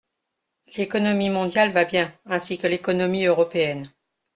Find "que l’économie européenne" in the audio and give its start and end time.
2.57-3.85